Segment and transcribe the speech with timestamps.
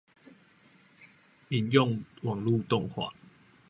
[1.49, 3.11] 引用網路動畫